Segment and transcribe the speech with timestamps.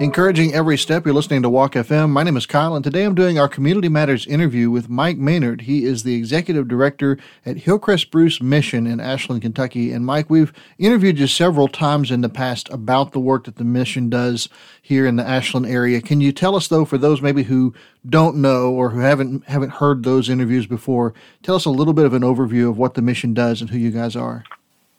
[0.00, 2.10] Encouraging every step, you're listening to Walk FM.
[2.10, 5.62] My name is Kyle, and today I'm doing our Community Matters interview with Mike Maynard.
[5.62, 9.90] He is the executive director at Hillcrest Bruce Mission in Ashland, Kentucky.
[9.90, 13.64] And Mike, we've interviewed you several times in the past about the work that the
[13.64, 14.48] mission does
[14.80, 16.00] here in the Ashland area.
[16.00, 17.74] Can you tell us, though, for those maybe who
[18.08, 21.12] don't know or who haven't haven't heard those interviews before,
[21.42, 23.78] tell us a little bit of an overview of what the mission does and who
[23.78, 24.44] you guys are?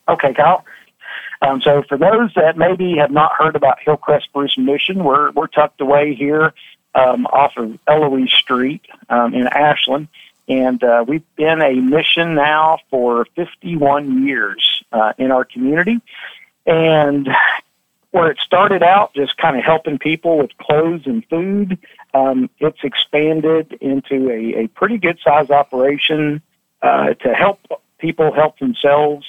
[0.09, 0.66] Okay, Kyle.
[1.41, 5.47] Um, so for those that maybe have not heard about Hillcrest Bruce Mission, we're we're
[5.47, 6.54] tucked away here
[6.93, 10.09] um, off of Eloise Street um, in Ashland,
[10.50, 16.01] and uh, we've been a mission now for 51 years uh, in our community.
[16.65, 17.29] And
[18.11, 21.78] where it started out, just kind of helping people with clothes and food,
[22.14, 26.42] um, it's expanded into a, a pretty good size operation
[26.81, 27.59] uh, to help
[28.00, 29.25] people help themselves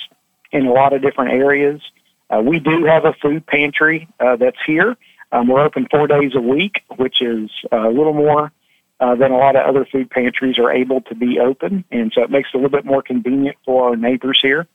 [0.52, 1.82] in a lot of different areas.
[2.30, 4.96] Uh, we do have a food pantry uh, that's here.
[5.32, 8.52] Um, we're open four days a week, which is uh, a little more
[9.00, 12.22] uh, than a lot of other food pantries are able to be open, and so
[12.22, 14.66] it makes it a little bit more convenient for our neighbors here.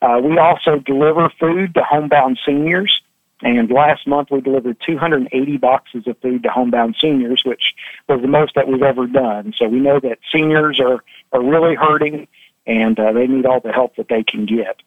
[0.00, 3.00] Uh, we also deliver food to homebound seniors,
[3.42, 7.74] and last month we delivered 280 boxes of food to homebound seniors, which
[8.08, 9.54] was the most that we've ever done.
[9.56, 12.28] So we know that seniors are, are really hurting,
[12.66, 14.82] and uh, they need all the help that they can get.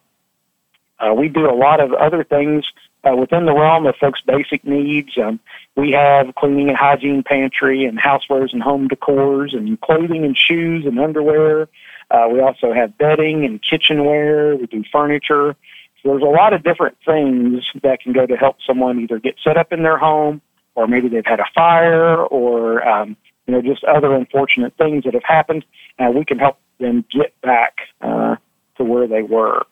[0.98, 2.64] Uh, we do a lot of other things
[3.04, 5.16] uh, within the realm of folks' basic needs.
[5.18, 5.38] Um,
[5.76, 10.84] we have cleaning and hygiene pantry and housewares and home decors and clothing and shoes
[10.86, 11.68] and underwear.
[12.10, 14.56] Uh, we also have bedding and kitchenware.
[14.56, 15.56] We do furniture.
[16.02, 19.36] So there's a lot of different things that can go to help someone either get
[19.42, 20.40] set up in their home
[20.74, 23.16] or maybe they've had a fire or um,
[23.46, 25.64] you know just other unfortunate things that have happened.
[25.98, 28.36] And we can help them get back uh,
[28.76, 29.66] to where they were.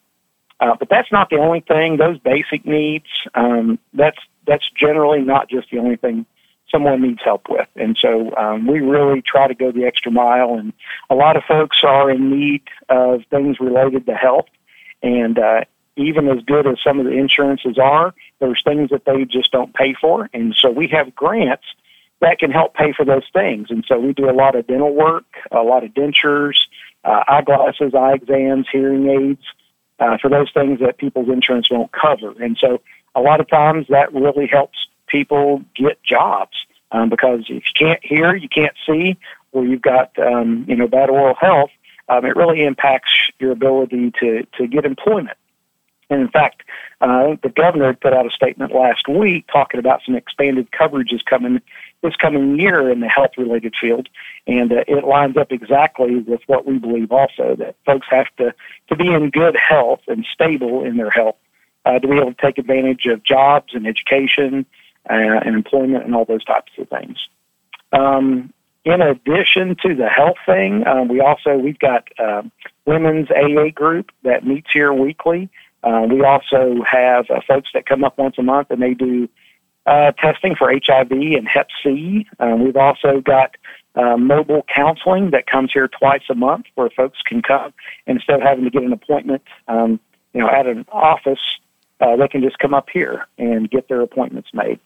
[0.61, 1.97] Uh, but that's not the only thing.
[1.97, 6.27] Those basic needs, um, that's that's generally not just the only thing
[6.71, 7.69] someone needs help with.
[7.77, 10.55] And so um, we really try to go the extra mile.
[10.55, 10.73] And
[11.09, 14.47] a lot of folks are in need of things related to health.
[15.03, 15.65] And uh,
[15.97, 19.75] even as good as some of the insurances are, there's things that they just don't
[19.75, 20.29] pay for.
[20.33, 21.65] And so we have grants
[22.21, 23.71] that can help pay for those things.
[23.71, 26.57] And so we do a lot of dental work, a lot of dentures,
[27.05, 29.45] uh, eyeglasses, eye exams, hearing aids
[29.99, 32.35] uh, for those things that people's insurance won't cover.
[32.43, 32.81] And so
[33.15, 36.57] a lot of times that really helps people get jobs
[36.93, 39.17] um, because if you can't hear, you can't see,
[39.53, 41.71] or you've got um, you know bad oral health,
[42.09, 45.37] um, it really impacts your ability to to get employment.
[46.11, 46.63] And in fact,
[47.01, 51.61] uh, the governor put out a statement last week talking about some expanded coverages coming
[52.05, 54.09] this coming year in the health related field.
[54.47, 58.55] And uh, it lines up exactly with what we believe also that folks have to,
[58.89, 61.37] to be in good health and stable in their health
[61.85, 64.67] uh, to be able to take advantage of jobs and education
[65.11, 67.17] uh, and employment and all those types of things.
[67.93, 68.53] Um,
[68.85, 72.43] in addition to the health thing, uh, we also we've got uh,
[72.85, 75.49] women's AA group that meets here weekly.
[75.83, 79.29] Uh, we also have uh, folks that come up once a month and they do
[79.87, 82.27] uh, testing for HIV and Hep C.
[82.39, 83.57] Um, we've also got
[83.95, 87.73] uh, mobile counseling that comes here twice a month, where folks can come
[88.07, 90.01] instead of having to get an appointment, um,
[90.33, 91.59] you know, at an office.
[92.01, 94.81] Uh, they can just come up here and get their appointments made.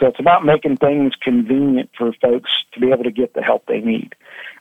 [0.00, 3.66] So it's about making things convenient for folks to be able to get the help
[3.66, 4.14] they need.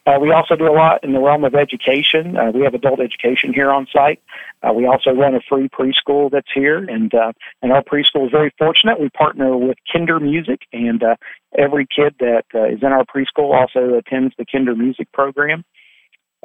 [0.07, 2.37] Uh, we also do a lot in the realm of education.
[2.37, 4.21] Uh, we have adult education here on site.
[4.63, 8.31] Uh, we also run a free preschool that's here, and uh, and our preschool is
[8.31, 9.01] very fortunate.
[9.01, 11.15] We partner with Kindermusik, and uh,
[11.57, 15.65] every kid that uh, is in our preschool also attends the Kindermusik program.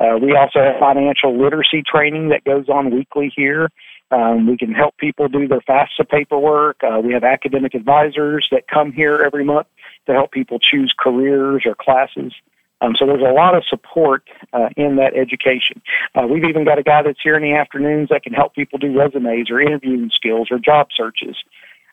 [0.01, 3.69] We also have financial literacy training that goes on weekly here.
[4.11, 6.79] Um, we can help people do their FAFSA paperwork.
[7.05, 9.69] We have academic advisors that come here every month
[10.07, 12.33] to help people choose careers or classes.
[12.83, 15.81] Um, so there's a lot of support uh, in that education.
[16.15, 18.79] Uh, we've even got a guy that's here in the afternoons that can help people
[18.79, 21.37] do resumes or interviewing skills or job searches.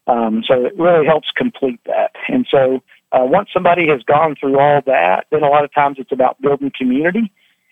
[0.08, 2.12] Um, so it really helps complete that.
[2.28, 2.82] And so
[3.12, 6.42] uh, once somebody has gone through all that, then a lot of times it's about
[6.42, 7.32] building community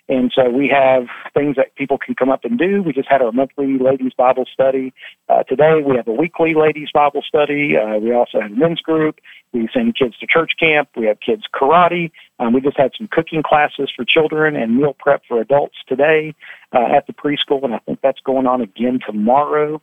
[0.10, 2.82] and so we have things that people can come up and do.
[2.82, 4.94] We just had our monthly ladies Bible study.
[5.28, 7.76] Uh, today we have a weekly ladies Bible study.
[7.76, 9.20] Uh, we also have a men's group.
[9.52, 10.90] We send kids to church camp.
[10.96, 12.12] We have kids karate.
[12.40, 16.36] Um, we just had some cooking classes for children and meal prep for adults today
[16.74, 19.82] uh, at the preschool, and I think that's going on again tomorrow.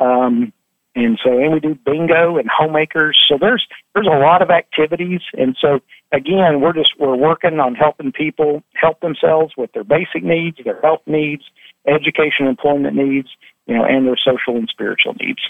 [0.00, 0.52] Um,
[0.94, 3.18] and so and we do bingo and homemakers.
[3.28, 5.20] So there's there's a lot of activities.
[5.32, 5.80] And so
[6.12, 10.80] again we're just we're working on helping people help themselves with their basic needs their
[10.80, 11.44] health needs
[11.86, 13.28] education employment needs
[13.66, 15.40] you know and their social and spiritual needs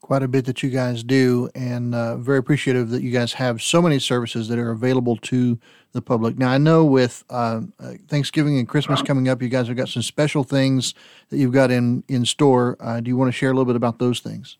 [0.00, 3.62] quite a bit that you guys do, and uh, very appreciative that you guys have
[3.62, 5.58] so many services that are available to
[5.92, 6.38] the public.
[6.38, 9.88] Now, I know with uh, uh Thanksgiving and Christmas coming up, you guys have got
[9.88, 10.94] some special things
[11.28, 12.76] that you've got in in store.
[12.80, 14.56] Uh, do you want to share a little bit about those things?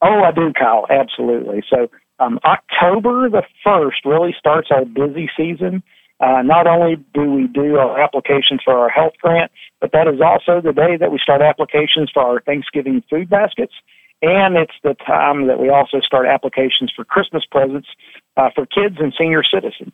[0.00, 0.86] Oh, I do, Kyle.
[0.88, 1.62] Absolutely.
[1.68, 1.90] So,
[2.20, 5.82] um, October the first really starts our busy season.
[6.20, 10.20] Uh, not only do we do our applications for our health grant, but that is
[10.20, 13.72] also the day that we start applications for our Thanksgiving food baskets.
[14.20, 17.88] And it's the time that we also start applications for Christmas presents
[18.36, 19.92] uh, for kids and senior citizens.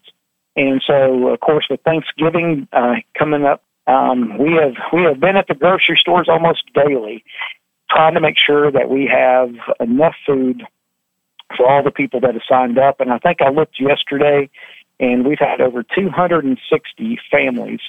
[0.57, 5.37] And so, of course, with Thanksgiving uh, coming up, um, we have we have been
[5.37, 7.23] at the grocery stores almost daily,
[7.91, 10.63] trying to make sure that we have enough food
[11.55, 13.01] for all the people that have signed up.
[13.01, 14.49] And I think I looked yesterday,
[14.99, 17.81] and we've had over 260 families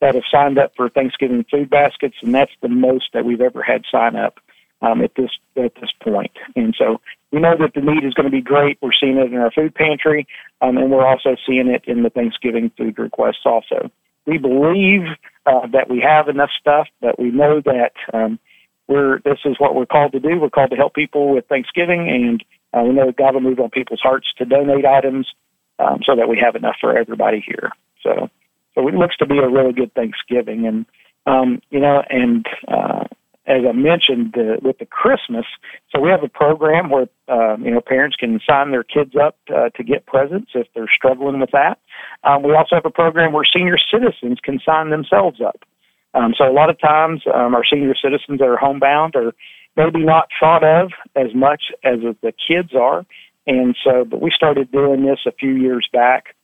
[0.00, 3.62] that have signed up for Thanksgiving food baskets, and that's the most that we've ever
[3.62, 4.40] had sign up
[4.84, 6.32] um, at this at this point.
[6.56, 7.00] And so
[7.32, 8.78] we know that the need is going to be great.
[8.80, 10.26] We're seeing it in our food pantry,
[10.60, 13.44] um, and we're also seeing it in the Thanksgiving food requests.
[13.44, 13.90] Also,
[14.26, 15.02] we believe
[15.46, 18.38] uh, that we have enough stuff, but we know that um,
[18.88, 20.38] we're this is what we're called to do.
[20.38, 23.70] We're called to help people with Thanksgiving, and uh, we know God will move on
[23.70, 25.28] people's hearts to donate items
[25.78, 27.70] um, so that we have enough for everybody here.
[28.02, 28.28] So,
[28.74, 30.86] so it looks to be a really good Thanksgiving, and
[31.26, 33.04] um, you know, and uh,
[33.46, 35.44] as I mentioned uh, with the Christmas,
[35.90, 39.36] so we have a program where uh, you know parents can sign their kids up
[39.54, 41.78] uh, to get presents if they're struggling with that.
[42.22, 45.62] Um, we also have a program where senior citizens can sign themselves up.
[46.14, 49.32] Um, so a lot of times, um, our senior citizens that are homebound are
[49.76, 53.04] maybe not thought of as much as the kids are,
[53.46, 56.34] and so but we started doing this a few years back.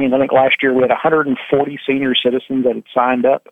[0.00, 3.48] And I think last year we had 140 senior citizens that had signed up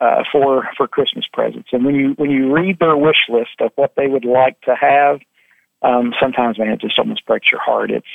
[0.00, 1.68] uh, for for Christmas presents.
[1.72, 4.74] And when you when you read their wish list of what they would like to
[4.74, 5.20] have,
[5.82, 7.90] um, sometimes man, it just almost breaks your heart.
[7.90, 8.06] It's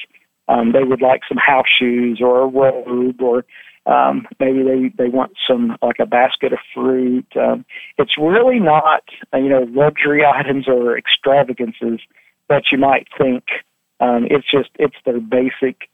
[0.48, 3.46] um, they would like some house shoes or a robe or
[3.86, 7.26] um, maybe they they want some like a basket of fruit.
[7.36, 7.66] Um,
[7.98, 9.04] it's really not
[9.34, 12.00] uh, you know luxury items or extravagances
[12.50, 13.44] that you might think.
[14.00, 15.90] Um, it's just it's their basic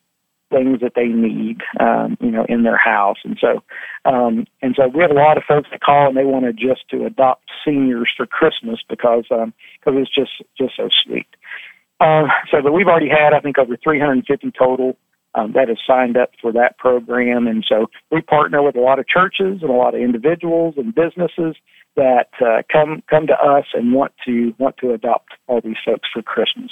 [0.49, 3.17] things that they need, um, you know, in their house.
[3.23, 3.63] And so,
[4.05, 6.53] um, and so we have a lot of folks that call and they want to
[6.53, 9.53] just to adopt seniors for Christmas because, um,
[9.83, 11.27] cause it's just, just so sweet.
[11.99, 14.97] Um, so but we've already had, I think over 350 total,
[15.35, 17.47] um, that have signed up for that program.
[17.47, 20.95] And so we partner with a lot of churches and a lot of individuals and
[20.95, 21.55] businesses
[21.95, 26.07] that, uh, come, come to us and want to, want to adopt all these folks
[26.13, 26.71] for Christmas.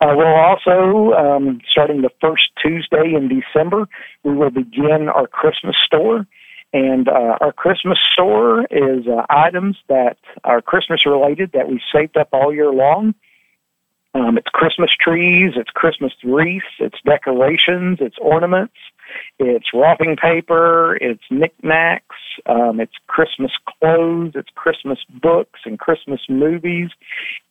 [0.00, 3.88] Uh, we'll also, um, starting the first Tuesday in December,
[4.22, 6.26] we will begin our Christmas store.
[6.72, 12.16] And uh, our Christmas store is uh, items that are Christmas related that we saved
[12.16, 13.14] up all year long.
[14.14, 18.74] Um, it's Christmas trees, it's Christmas wreaths, it's decorations, it's ornaments,
[19.38, 22.16] it's wrapping paper, it's knickknacks,
[22.46, 26.90] um, it's Christmas clothes, it's Christmas books and Christmas movies,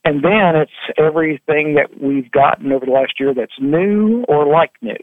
[0.04, 4.72] and then it's everything that we've gotten over the last year that's new or like
[4.82, 4.98] new.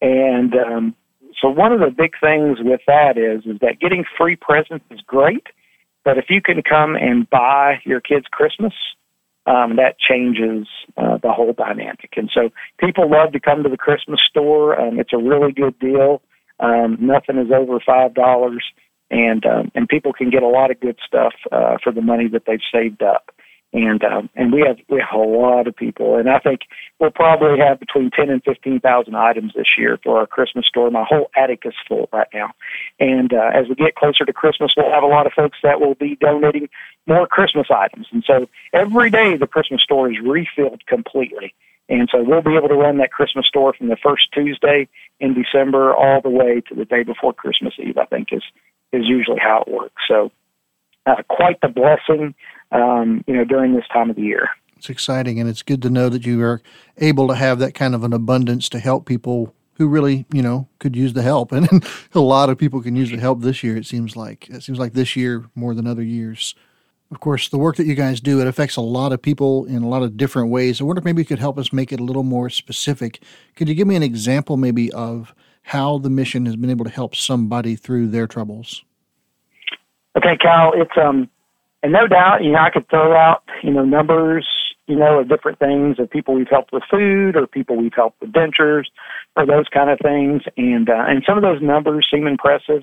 [0.00, 0.94] And um,
[1.40, 5.00] so one of the big things with that is is that getting free presents is
[5.06, 5.46] great,
[6.04, 8.72] but if you can come and buy your kids Christmas,
[9.50, 12.10] um, that changes uh, the whole dynamic.
[12.16, 14.80] And so people love to come to the Christmas store.
[14.80, 16.22] Um, it's a really good deal.
[16.60, 18.62] Um, nothing is over five dollars,
[19.10, 22.28] and um, and people can get a lot of good stuff uh, for the money
[22.28, 23.30] that they've saved up
[23.72, 26.62] and um, and we have we have a lot of people, and I think
[26.98, 30.90] we'll probably have between ten and fifteen thousand items this year for our Christmas store.
[30.90, 32.50] My whole attic is full right now,
[32.98, 35.80] and uh, as we get closer to Christmas, we'll have a lot of folks that
[35.80, 36.68] will be donating
[37.06, 41.54] more Christmas items, and so every day the Christmas store is refilled completely.
[41.88, 44.86] And so we'll be able to run that Christmas store from the first Tuesday
[45.18, 47.98] in December all the way to the day before Christmas Eve.
[47.98, 48.44] I think is
[48.92, 50.02] is usually how it works.
[50.08, 50.30] So
[51.10, 52.34] uh, quite the blessing
[52.72, 54.48] um, you know, during this time of the year.
[54.76, 56.62] It's exciting, and it's good to know that you are
[56.98, 60.68] able to have that kind of an abundance to help people who really, you know,
[60.78, 61.52] could use the help.
[61.60, 61.68] And
[62.14, 63.76] a lot of people can use the help this year.
[63.76, 66.54] It seems like it seems like this year more than other years.
[67.10, 69.82] Of course, the work that you guys do it affects a lot of people in
[69.82, 70.80] a lot of different ways.
[70.80, 73.20] I wonder if maybe you could help us make it a little more specific.
[73.56, 76.90] Could you give me an example, maybe, of how the mission has been able to
[76.90, 78.84] help somebody through their troubles?
[80.16, 80.72] Okay, Kyle.
[80.74, 81.28] It's um
[81.82, 84.46] and no doubt, you know, I could throw out, you know, numbers,
[84.86, 88.20] you know, of different things of people we've helped with food or people we've helped
[88.20, 88.84] with dentures
[89.36, 90.42] or those kind of things.
[90.56, 92.82] And, uh, and some of those numbers seem impressive.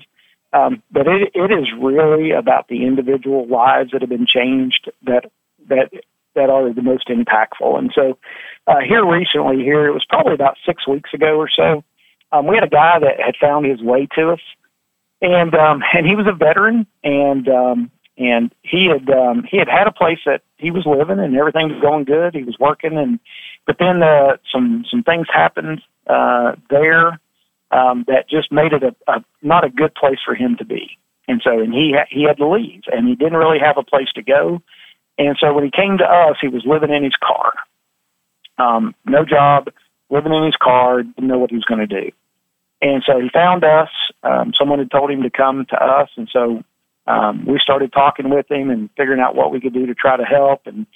[0.52, 5.30] Um, but it, it is really about the individual lives that have been changed that,
[5.68, 5.90] that,
[6.34, 7.78] that are the most impactful.
[7.78, 8.18] And so
[8.66, 11.84] uh, here recently, here it was probably about six weeks ago or so,
[12.32, 14.40] um, we had a guy that had found his way to us,
[15.20, 19.68] and um, and he was a veteran, and um, and he had um, he had
[19.68, 22.34] had a place that he was living, and everything was going good.
[22.34, 23.20] He was working, and
[23.66, 27.20] but then uh, some some things happened uh, there
[27.70, 30.98] um, that just made it a, a not a good place for him to be.
[31.26, 33.82] And so, and he ha- he had to leave, and he didn't really have a
[33.82, 34.62] place to go.
[35.18, 37.52] And so, when he came to us, he was living in his car,
[38.58, 39.68] um, no job,
[40.10, 42.10] living in his car, didn't know what he was going to do.
[42.80, 43.88] And so he found us.
[44.22, 46.62] Um, someone had told him to come to us, and so
[47.06, 50.16] um, we started talking with him and figuring out what we could do to try
[50.16, 50.66] to help.
[50.66, 50.86] And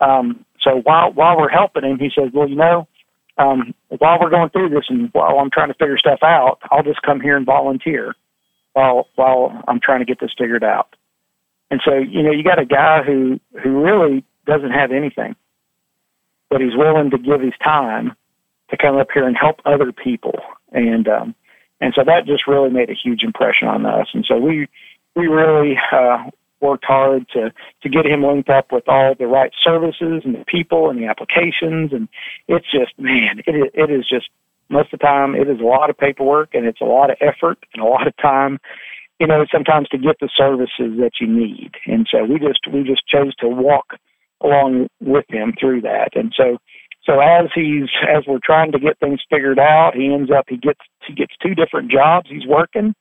[0.00, 2.88] um, so while while we're helping him, he says, "Well, you know,
[3.36, 6.82] um, while we're going through this and while I'm trying to figure stuff out, I'll
[6.82, 8.14] just come here and volunteer
[8.72, 10.96] while while I'm trying to get this figured out."
[11.70, 15.36] And so, you know, you got a guy who who really doesn't have anything,
[16.48, 18.16] but he's willing to give his time
[18.70, 20.38] to come up here and help other people
[20.72, 21.34] and um,
[21.80, 24.08] and so that just really made a huge impression on us.
[24.12, 24.68] And so we
[25.14, 26.24] we really uh,
[26.60, 30.44] worked hard to to get him linked up with all the right services and the
[30.46, 31.92] people and the applications.
[31.92, 32.08] And
[32.48, 34.28] it's just man, it it is just
[34.68, 37.16] most of the time it is a lot of paperwork and it's a lot of
[37.20, 38.58] effort and a lot of time.
[39.20, 41.72] You know, sometimes to get the services that you need.
[41.86, 43.96] And so we just we just chose to walk
[44.40, 46.10] along with him through that.
[46.14, 46.58] And so
[47.08, 50.56] so as he's as we're trying to get things figured out, he ends up he
[50.56, 52.94] gets he gets two different jobs he's working,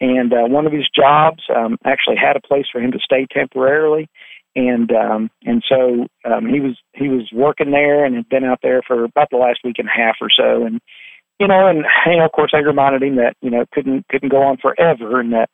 [0.00, 3.26] and uh, one of his jobs um, actually had a place for him to stay
[3.30, 4.08] temporarily,
[4.56, 8.60] and um, and so um, he was he was working there and had been out
[8.62, 10.80] there for about the last week and a half or so, and
[11.38, 14.30] you know, and you know, of course, I reminded him that you know couldn't couldn't
[14.30, 15.50] go on forever, and that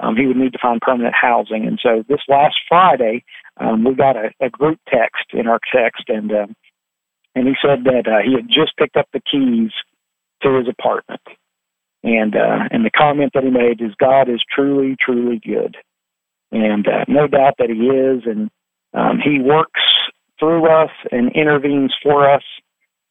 [0.00, 1.66] um, he would need to find permanent housing.
[1.66, 3.24] And so this last Friday,
[3.56, 6.54] um, we got a, a group text in our text, and um,
[7.38, 9.70] and he said that uh, he had just picked up the keys
[10.42, 11.22] to his apartment.
[12.02, 15.76] And uh, and the comment that he made is, "God is truly, truly good,"
[16.52, 18.50] and uh, no doubt that He is, and
[18.94, 19.80] um, He works
[20.38, 22.44] through us and intervenes for us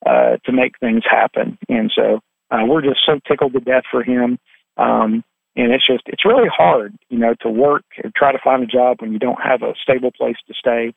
[0.06, 1.58] uh, to make things happen.
[1.68, 2.20] And so
[2.50, 4.38] uh, we're just so tickled to death for Him.
[4.78, 5.24] Um,
[5.56, 8.68] and it's just it's really hard, you know, to work and try to find a
[8.68, 10.94] job when you don't have a stable place to stay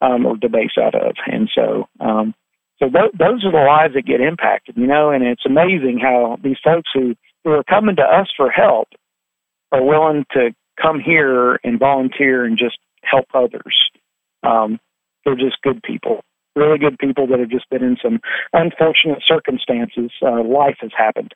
[0.00, 1.16] um, or to base out of.
[1.26, 2.34] And so um,
[2.78, 6.38] so th- those are the lives that get impacted, you know, and it's amazing how
[6.42, 7.14] these folks who,
[7.44, 8.88] who are coming to us for help
[9.72, 13.74] are willing to come here and volunteer and just help others.
[14.42, 14.78] Um,
[15.24, 16.20] they're just good people,
[16.54, 18.20] really good people that have just been in some
[18.52, 20.10] unfortunate circumstances.
[20.22, 21.32] Uh, life has happened.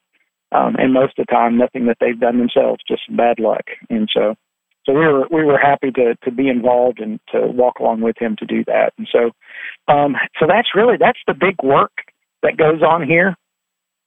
[0.53, 3.65] Um, and most of the time, nothing that they've done themselves, just bad luck.
[3.89, 4.35] And so
[4.87, 8.17] so we were we were happy to to be involved and to walk along with
[8.19, 8.93] him to do that.
[8.99, 9.31] And so
[9.93, 11.93] um, so that's really that's the big work
[12.43, 13.37] that goes on here.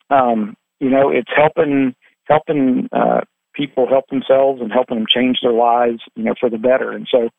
[0.09, 1.95] Um, you know, it's helping
[2.27, 3.21] helping uh,
[3.53, 6.91] people help themselves and helping them change their lives, you know, for the better.
[6.91, 7.29] And so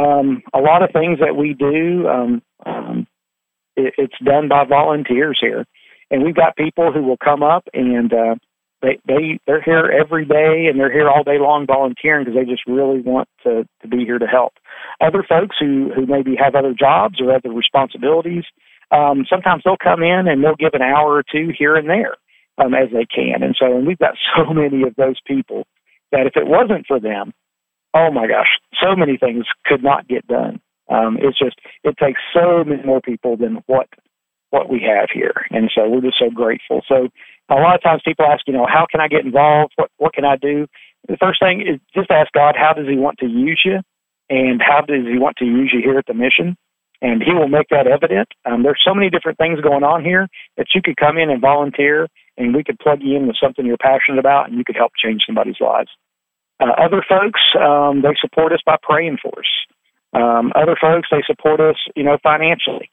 [0.00, 3.06] um, a lot of things that we do, um, um,
[3.76, 5.64] it, it's done by volunteers here.
[6.10, 8.34] And we've got people who will come up and uh,
[8.86, 12.50] they they they're here every day and they're here all day long volunteering because they
[12.50, 14.54] just really want to to be here to help.
[15.00, 18.44] Other folks who who maybe have other jobs or other responsibilities
[18.92, 22.14] um sometimes they'll come in and they'll give an hour or two here and there
[22.58, 23.42] um as they can.
[23.42, 25.66] And so and we've got so many of those people
[26.12, 27.32] that if it wasn't for them
[27.94, 30.60] oh my gosh so many things could not get done.
[30.88, 33.88] Um it's just it takes so many more people than what
[34.50, 37.08] what we have here and so we're just so grateful so
[37.48, 39.72] a lot of times people ask, you know, how can I get involved?
[39.76, 40.66] What what can I do?
[41.08, 43.80] The first thing is just ask God, how does He want to use you,
[44.28, 46.56] and how does He want to use you here at the mission?
[47.02, 48.28] And He will make that evident.
[48.44, 51.40] Um, there's so many different things going on here that you could come in and
[51.40, 54.76] volunteer, and we could plug you in with something you're passionate about, and you could
[54.76, 55.90] help change somebody's lives.
[56.58, 59.52] Uh, other folks, um, they support us by praying for us.
[60.14, 62.90] Um, other folks, they support us, you know, financially.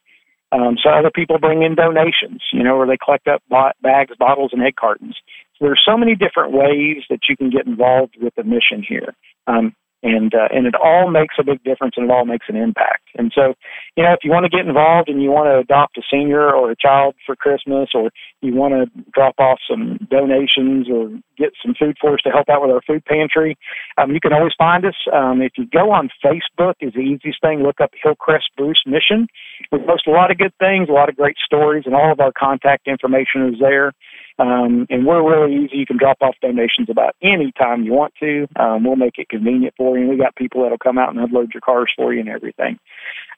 [0.53, 3.41] Um, so other people bring in donations, you know, or they collect up
[3.81, 5.17] bags, bottles, and egg cartons.
[5.57, 9.15] So there's so many different ways that you can get involved with the mission here.
[9.47, 12.55] Um, and uh, and it all makes a big difference and it all makes an
[12.55, 13.07] impact.
[13.15, 13.53] And so,
[13.95, 16.53] you know, if you want to get involved and you want to adopt a senior
[16.53, 21.53] or a child for Christmas, or you want to drop off some donations or get
[21.63, 23.57] some food for us to help out with our food pantry,
[23.97, 24.95] um, you can always find us.
[25.11, 27.63] Um, if you go on Facebook, is the easiest thing.
[27.63, 29.27] Look up Hillcrest Bruce Mission.
[29.71, 32.19] We post a lot of good things, a lot of great stories, and all of
[32.19, 33.93] our contact information is there.
[34.39, 35.77] Um, and we're really easy.
[35.77, 38.47] You can drop off donations about any time you want to.
[38.55, 40.03] Um, we'll make it convenient for you.
[40.03, 42.79] And we got people that'll come out and unload your cars for you and everything.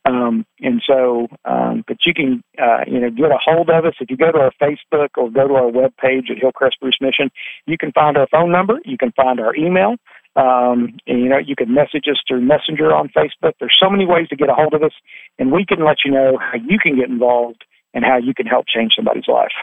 [0.06, 3.96] Um, and so, um, but you can, uh, you know, get a hold of us
[4.00, 7.30] if you go to our Facebook or go to our webpage at Hillcrest Bruce Mission.
[7.66, 8.80] You can find our phone number.
[8.86, 9.96] You can find our email.
[10.36, 13.54] Um, and, you know, you can message us through Messenger on Facebook.
[13.60, 14.92] There's so many ways to get a hold of us,
[15.40, 18.46] and we can let you know how you can get involved and how you can
[18.46, 19.54] help change somebody's life.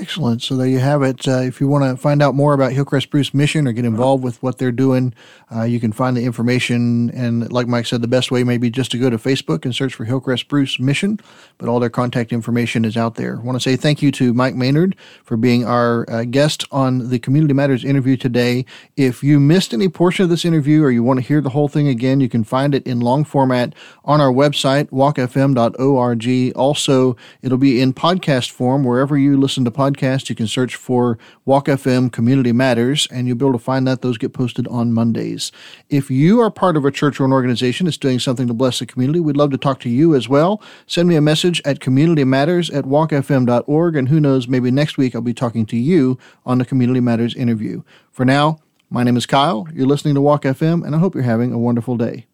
[0.00, 0.42] Excellent.
[0.42, 1.26] So there you have it.
[1.26, 4.22] Uh, if you want to find out more about Hillcrest Bruce Mission or get involved
[4.22, 5.12] with what they're doing,
[5.52, 7.10] uh, you can find the information.
[7.10, 9.74] And like Mike said, the best way may be just to go to Facebook and
[9.74, 11.18] search for Hillcrest Bruce Mission,
[11.58, 13.38] but all their contact information is out there.
[13.38, 17.10] I want to say thank you to Mike Maynard for being our uh, guest on
[17.10, 18.66] the Community Matters interview today.
[18.96, 21.66] If you missed any portion of this interview or you want to hear the whole
[21.66, 23.74] thing again, you can find it in long format
[24.04, 26.52] on our website, walkfm.org.
[26.56, 30.28] Also, it'll be in podcast form wherever you listen to podcasts podcast.
[30.28, 34.02] You can search for Walk FM Community Matters, and you'll be able to find that.
[34.02, 35.50] Those get posted on Mondays.
[35.88, 38.78] If you are part of a church or an organization that's doing something to bless
[38.78, 40.62] the community, we'd love to talk to you as well.
[40.86, 45.14] Send me a message at Community Matters at walkfm.org, and who knows, maybe next week
[45.14, 47.82] I'll be talking to you on the Community Matters interview.
[48.10, 48.58] For now,
[48.90, 49.68] my name is Kyle.
[49.72, 52.26] You're listening to Walk FM, and I hope you're having a wonderful day.